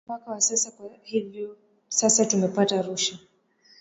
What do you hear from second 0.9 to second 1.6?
hivyo